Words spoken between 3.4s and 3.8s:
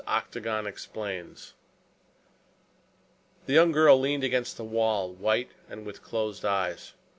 The young